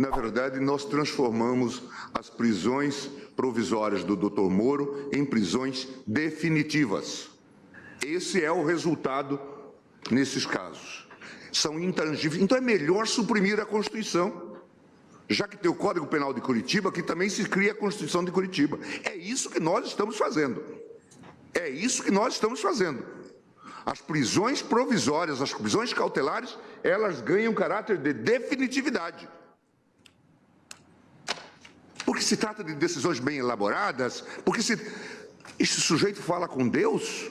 [0.00, 1.82] Na verdade, nós transformamos
[2.14, 4.48] as prisões provisórias do Dr.
[4.48, 7.28] Moro em prisões definitivas.
[8.02, 9.38] Esse é o resultado
[10.10, 11.06] nesses casos.
[11.52, 12.42] São intangíveis.
[12.42, 14.56] Então é melhor suprimir a Constituição.
[15.28, 18.32] Já que tem o Código Penal de Curitiba, que também se cria a Constituição de
[18.32, 18.78] Curitiba.
[19.04, 20.64] É isso que nós estamos fazendo.
[21.52, 23.04] É isso que nós estamos fazendo.
[23.84, 29.28] As prisões provisórias, as prisões cautelares, elas ganham caráter de definitividade.
[32.10, 34.74] Porque se trata de decisões bem elaboradas, porque se
[35.60, 37.30] esse sujeito fala com Deus,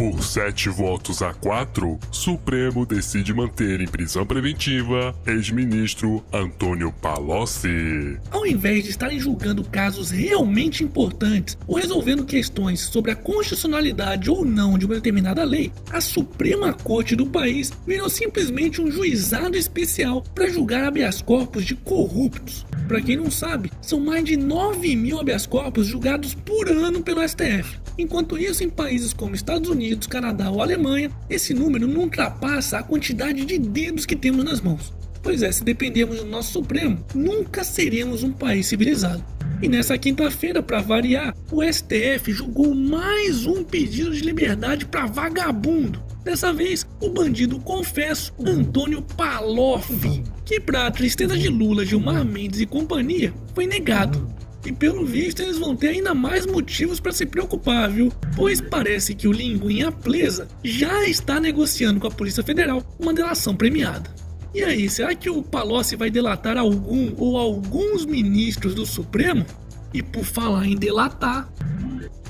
[0.00, 8.18] Por sete votos a quatro, Supremo decide manter em prisão preventiva ex-ministro Antônio Palocci.
[8.30, 14.42] Ao invés de estarem julgando casos realmente importantes ou resolvendo questões sobre a constitucionalidade ou
[14.42, 20.24] não de uma determinada lei, a Suprema Corte do país virou simplesmente um juizado especial
[20.34, 22.64] para julgar habeas corpus de corruptos.
[22.88, 27.20] Para quem não sabe, são mais de 9 mil habeas corpus julgados por ano pelo
[27.20, 27.78] STF.
[27.98, 32.82] Enquanto isso, em países como Estados Unidos, Canadá ou Alemanha, esse número não ultrapassa a
[32.82, 34.92] quantidade de dedos que temos nas mãos.
[35.22, 39.22] Pois é, se dependermos do nosso Supremo, nunca seremos um país civilizado.
[39.62, 46.02] E nessa quinta-feira, para variar, o STF julgou mais um pedido de liberdade para vagabundo.
[46.24, 52.66] Dessa vez, o bandido confesso Antônio Paloff, que para tristeza de Lula, Gilmar Mendes e
[52.66, 54.26] companhia, foi negado.
[54.64, 58.12] E pelo visto eles vão ter ainda mais motivos para se preocupar, viu?
[58.36, 63.56] Pois parece que o Linguinha Presa já está negociando com a Polícia Federal uma delação
[63.56, 64.10] premiada.
[64.54, 69.46] E aí, será que o Palocci vai delatar algum ou alguns ministros do Supremo?
[69.94, 71.48] E por falar em delatar,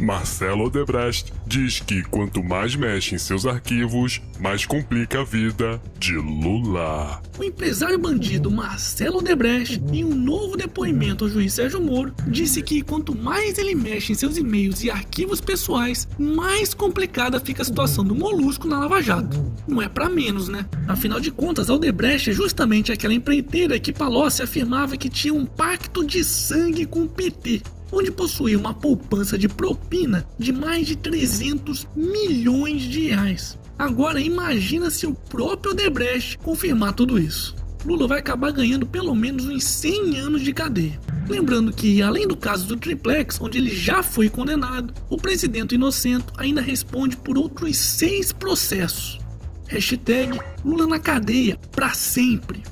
[0.00, 6.14] Marcelo Odebrecht diz que quanto mais mexe em seus arquivos, mais complica a vida de
[6.14, 7.20] Lula.
[7.38, 12.80] O empresário bandido Marcelo Odebrecht, em um novo depoimento ao juiz Sérgio Moro, disse que
[12.80, 18.02] quanto mais ele mexe em seus e-mails e arquivos pessoais, mais complicada fica a situação
[18.02, 19.52] do Molusco na Lava Jato.
[19.69, 20.64] Não é para menos, né?
[20.88, 25.44] Afinal de contas, a Odebrecht é justamente aquela empreiteira que Palocci afirmava que tinha um
[25.44, 30.96] pacto de sangue com o PT onde possuía uma poupança de propina de mais de
[30.96, 33.58] 300 milhões de reais.
[33.78, 37.56] Agora imagina se o próprio Odebrecht confirmar tudo isso.
[37.84, 41.00] Lula vai acabar ganhando pelo menos uns 100 anos de cadeia.
[41.28, 46.32] Lembrando que, além do caso do Triplex, onde ele já foi condenado, o presidente inocento
[46.36, 49.18] ainda responde por outros seis processos.
[49.66, 52.62] Hashtag Lula na cadeia, pra sempre.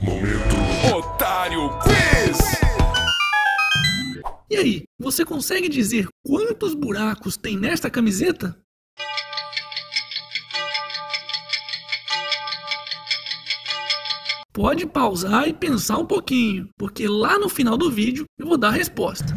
[0.00, 2.81] Momento Otário Quiz!
[4.52, 8.54] E aí, você consegue dizer quantos buracos tem nesta camiseta?
[14.52, 18.68] Pode pausar e pensar um pouquinho, porque lá no final do vídeo eu vou dar
[18.68, 19.34] a resposta.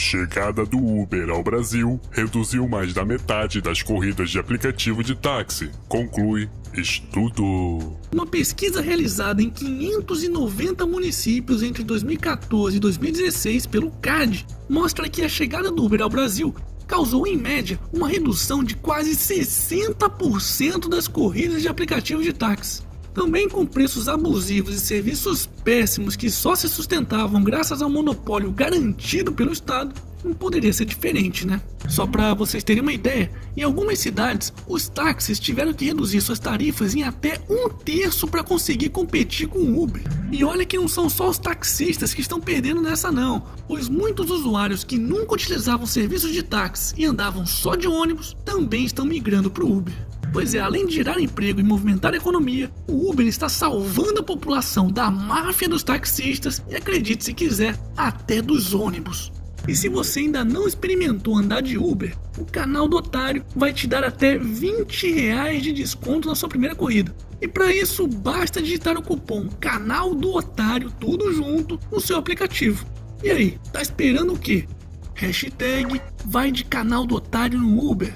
[0.00, 5.70] Chegada do Uber ao Brasil reduziu mais da metade das corridas de aplicativo de táxi,
[5.88, 7.98] conclui estudo.
[8.10, 15.28] Uma pesquisa realizada em 590 municípios entre 2014 e 2016 pelo CAD mostra que a
[15.28, 16.54] chegada do Uber ao Brasil
[16.86, 22.89] causou em média uma redução de quase 60% das corridas de aplicativos de táxi.
[23.14, 29.32] Também com preços abusivos e serviços péssimos que só se sustentavam graças ao monopólio garantido
[29.32, 29.94] pelo Estado,
[30.24, 31.60] não poderia ser diferente, né?
[31.88, 36.38] Só para vocês terem uma ideia, em algumas cidades, os táxis tiveram que reduzir suas
[36.38, 40.02] tarifas em até um terço para conseguir competir com o Uber.
[40.30, 44.30] E olha que não são só os taxistas que estão perdendo nessa não, pois muitos
[44.30, 49.50] usuários que nunca utilizavam serviços de táxi e andavam só de ônibus também estão migrando
[49.50, 50.09] para o Uber.
[50.32, 54.22] Pois é, além de gerar emprego e movimentar a economia, o Uber está salvando a
[54.22, 59.32] população da máfia dos taxistas e, acredite se quiser, até dos ônibus.
[59.66, 63.86] E se você ainda não experimentou andar de Uber, o canal do Otário vai te
[63.86, 67.14] dar até 20 reais de desconto na sua primeira corrida.
[67.40, 72.86] E para isso basta digitar o cupom Canal do Otário tudo junto no seu aplicativo.
[73.22, 74.66] E aí, tá esperando o quê?
[75.14, 78.14] Hashtag vai de canal do Otário no Uber.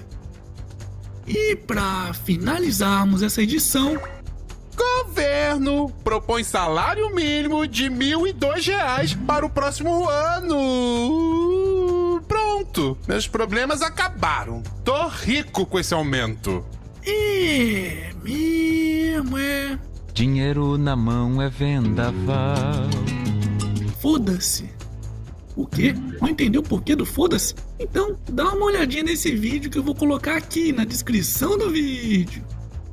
[1.27, 3.99] E para finalizarmos essa edição,
[4.77, 10.61] Governo propõe salário mínimo de R$ 1.002 para o próximo ano.
[12.27, 14.63] Pronto, meus problemas acabaram.
[14.85, 16.65] Tô rico com esse aumento.
[17.07, 19.79] é mesmo, é.
[20.13, 22.89] Dinheiro na mão é vendaval.
[24.01, 24.69] Foda-se.
[25.57, 25.95] O quê?
[26.21, 27.55] Não entendeu o porquê do foda-se?
[27.79, 32.45] Então dá uma olhadinha nesse vídeo que eu vou colocar aqui na descrição do vídeo.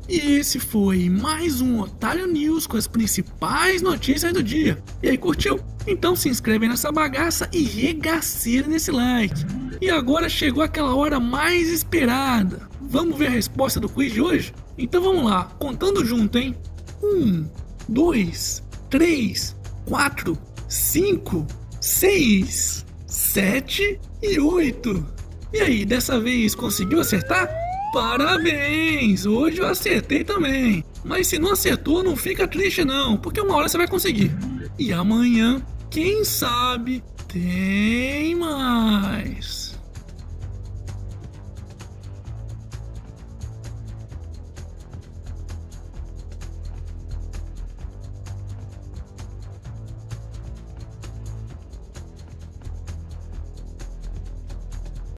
[0.07, 4.77] E esse foi mais um Otário News com as principais notícias do dia.
[5.01, 5.59] E aí, curtiu?
[5.87, 9.45] Então se inscreve nessa bagaça e regaceira nesse like.
[9.79, 12.69] E agora chegou aquela hora mais esperada.
[12.81, 14.53] Vamos ver a resposta do quiz de hoje?
[14.77, 16.55] Então vamos lá, contando junto, hein?
[17.01, 17.47] Um,
[17.87, 19.55] dois, três,
[19.85, 20.37] quatro,
[20.67, 21.47] cinco,
[21.81, 25.06] seis, sete e oito.
[25.51, 27.50] E aí, dessa vez conseguiu acertar?
[27.92, 29.25] Parabéns!
[29.25, 30.86] Hoje eu acertei também.
[31.04, 34.31] Mas se não acertou, não fica triste não, porque uma hora você vai conseguir.
[34.80, 39.60] E amanhã, quem sabe, tem mais.